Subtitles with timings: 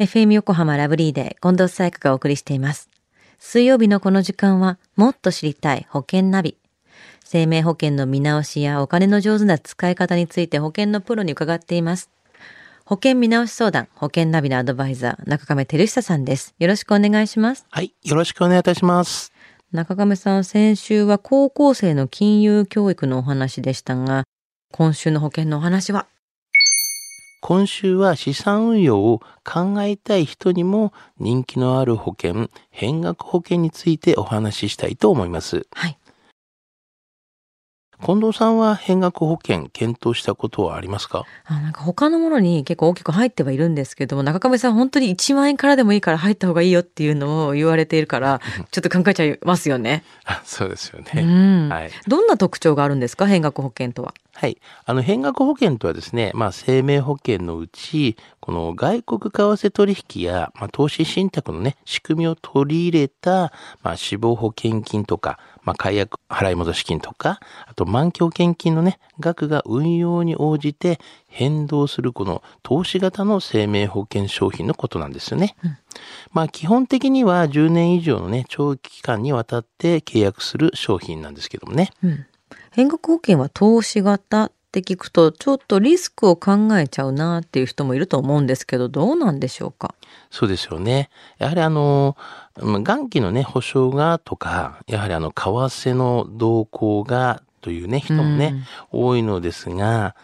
[0.00, 2.88] FM 横浜ラブリーで近藤沙耶香がお送りしています。
[3.38, 6.56] 水曜日のこの時間は、もっと知りたい保険ナビ。
[7.22, 12.08] 生命保険の見直しやお金の上手な使い方について保険のプロに伺っています。
[12.86, 16.54] 保険見直し相談、保険ナビのアドバイザー、中亀照久さんです。
[16.58, 17.66] よろしくお願いします。
[17.68, 17.92] はい。
[18.02, 19.34] よろしくお願いいたします。
[19.70, 24.24] 中亀さん、先週は高校生の金融教育のお話でしたが、
[24.72, 26.06] 今週の保険のお話は
[27.40, 35.66] 今週は資産運用を考えたい人にも人気のある保険、変額保険についてお話ししたいと思います。
[35.72, 35.98] はい。
[38.04, 41.24] 近藤さんは変額保険検討したことはありますか？
[41.44, 50.02] あなんか他のものに結構大きく入ってはいるんですけども、中亀さん本当に1万円からでもいいから入った方がいいよっていうのを言われているから、ちょっと考えちゃいますよね。
[50.24, 51.22] あそうですようね。
[51.22, 51.68] ん。
[51.68, 51.90] はい。
[52.08, 53.26] どんな特徴があるんですか？
[53.26, 54.14] 変額保険とは。
[54.32, 54.56] はい。
[54.86, 75.56] あの、変額保険とはですね、まあ、生命保険のうち、この外国為替取引や、まあ、投資信託のね、仕組みを取り入れた、まあ、死亡保険金とか、まあ、解約払い戻し金とか、あと満期保険金のね、額が運用に応じて変動するこの投資型の生命保険商品のことなんですよね。
[76.32, 81.90] まあ、基本的には10年以上のね、長期期間にわたって契約する商品なんですけどもね。
[82.02, 82.26] うん。
[82.72, 89.96] 変額保険は投資型って聞くと、ちょっとリスクを考えちゃうなっていう人もいると思うんですけど、どうなんでしょうか？
[90.30, 91.10] そうですよね。
[91.38, 92.16] やはりあの、
[92.56, 100.14] うん元金のね、保証がとか、やはりあの、為替の動向がというね、人もね、多いのですが、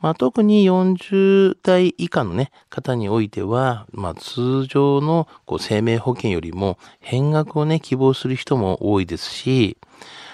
[0.00, 9.76] まあ、特に40代以下のね、方においては、まあ、通常のこう生命保険よりも変額をね、希望する人も多いですし、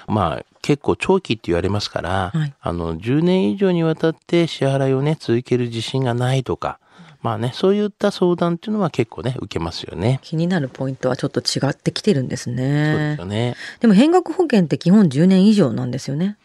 [0.08, 6.78] まあ、結構長期って言われますから、はいあの、10年以上にわたって支払いをね、続ける自信がないとか、
[7.22, 10.20] まあね、そういった相談っていうのは結構ね、受けますよね。
[10.22, 13.26] 気になるポイントはちょっと違ってきてるんですそうでねすよ。
[13.26, 13.56] ね。
[13.80, 16.36] でも変額保険って基本10年以上なんですよね。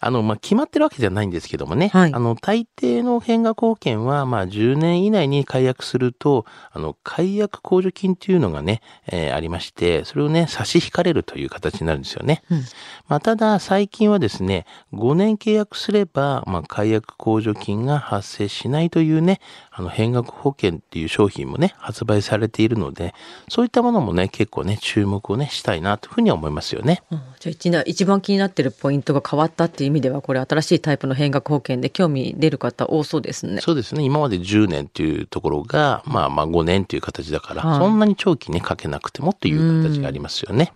[0.00, 1.88] あの、まあ、決まってるわけじゃないんですけどもね。
[1.88, 12.42] はいあの、大抵の変額保険は、まあ、10年以内に解約すると、あの、解約控除金っていうのがね、えーありまして、それをね、差し引かれるという形になるんですよね。
[12.50, 12.64] うん
[13.08, 19.40] まあ、ただ、最近はですね、5年契約すれば、まあ、解約控除金が発生しないというね、
[19.70, 23.14] あの、変額保険っていう商品もね、発売されているので、
[23.48, 27.02] そういったものもね、結構ね、注目をね、したいなというふうには思いますよね。
[27.10, 33.60] うんじゃあ一な一番気になってるポイントが変わったっていう意味ではこれ新しいタイプの変額保険で興味出る方多そうですね。
[33.60, 34.02] そうですね。
[34.02, 40.72] 今まで10年っていうところが、まあまあ5年っていう形だから、はいそんなに長期ね、かけなくてもという形がありますよね。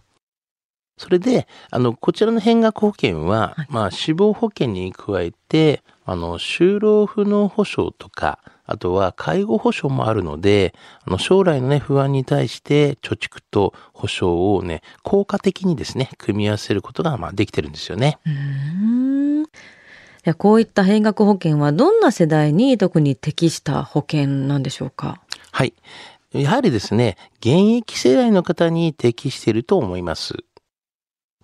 [0.97, 10.75] それで、あの、こちらの変額保険は、はいまあ死亡保険に加えて、あの、就労不能保障とか、あとは介護保障もあるので、
[11.07, 18.19] あの将来のね、不安に対して貯蓄と保障をね、効果的にですね、組み合わせることが、まあできてるんですよね。
[18.27, 18.33] うー
[19.43, 19.47] ん
[20.39, 25.21] こういった変額保険はどんな世代に特に適した保険なんでしょうか？
[25.53, 25.75] はい。
[26.33, 30.45] やはりですね、現役世代の方に適していると思います。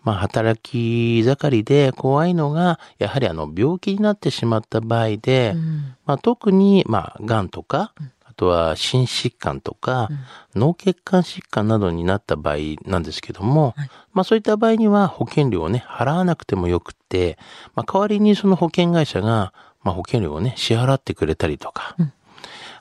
[0.02, 5.94] まあ、働き盛りで怖いのが、やはりあの、病気になってしまった場合で、うん。
[6.06, 7.92] まあ、特に、まあ、癌とか、
[8.30, 10.08] あとは心疾患とか、
[10.54, 12.56] 脳血管疾患などになった場合
[12.86, 13.90] なんですけども、はい。
[14.12, 17.38] まあそういった場合には保険料をね、払わなくてもよくって、
[17.74, 22.12] まあ代わりにその保険会社が、まあ保険料をね、支払ってくれたりとか、うん。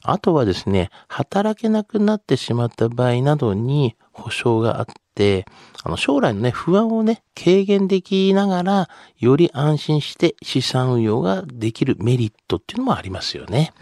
[0.04, 4.94] あとはですね、働けなくなってしまった場合などに保証があって、
[5.84, 13.74] あの将来のね、不安をね、軽減できながら、より安心して資産運用ができるメリットっていうのもありますよね。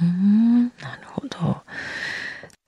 [0.00, 1.56] うーんなるほど。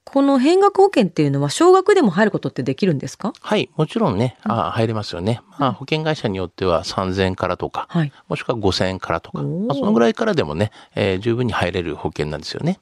[0.05, 3.35] この変額保険っていうのは少額でも入ることってできるんですか？
[3.41, 5.43] はい、もちろんね、あ入れますよね。
[5.59, 8.13] まあ、保険会社によっては3000円からとか、はい。
[8.27, 12.81] もしくは5000円からとか、まあ、そのぐらいからでもね、えー十分に入れる保険なんですよね。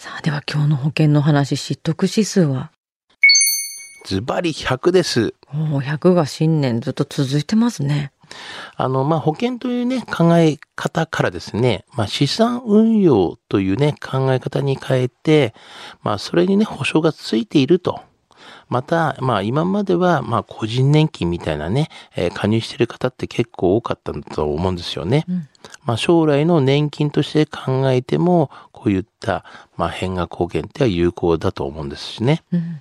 [0.00, 2.70] さあでは今日の保険の話、知得指数は？
[4.04, 5.34] ズバリ100です。
[5.52, 8.12] もう100が新年ずっと続いてますね。
[8.76, 15.54] あの、まあ、保険というね、考え方からですね、まあ、資産運用というね、考え方に変えて、
[16.02, 18.00] まあ、それにね、保証がついていると。
[18.68, 25.24] また、まあ、今までは、まあ、個人年金みたいなね、えー加入している方って結構多かったんだと思うんですよね。
[25.28, 25.48] うん
[25.84, 29.44] まあ、将来の年金として考えても、こういった、
[29.76, 32.42] まあ、変額保険っては有効だと思うんですしね。
[32.52, 32.80] うん、